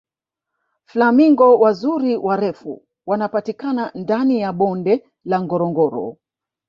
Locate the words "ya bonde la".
4.41-5.41